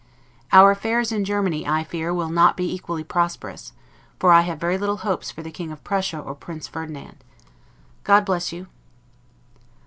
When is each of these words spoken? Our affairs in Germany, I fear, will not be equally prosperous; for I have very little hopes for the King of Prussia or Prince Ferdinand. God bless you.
Our 0.51 0.71
affairs 0.71 1.11
in 1.11 1.23
Germany, 1.25 1.67
I 1.67 1.83
fear, 1.83 2.11
will 2.11 2.31
not 2.31 2.57
be 2.57 2.73
equally 2.73 3.03
prosperous; 3.03 3.71
for 4.17 4.31
I 4.33 4.41
have 4.41 4.59
very 4.59 4.75
little 4.79 4.97
hopes 5.05 5.29
for 5.29 5.43
the 5.43 5.51
King 5.51 5.71
of 5.71 5.83
Prussia 5.83 6.17
or 6.17 6.33
Prince 6.33 6.67
Ferdinand. 6.67 7.23
God 8.03 8.25
bless 8.25 8.51
you. 8.51 8.65